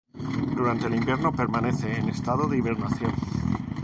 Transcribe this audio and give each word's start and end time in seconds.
Durante 0.55 0.87
el 0.87 0.95
invierno 0.95 1.31
permanece 1.31 1.95
en 1.95 2.09
estado 2.09 2.47
de 2.47 2.57
hibernación. 2.57 3.11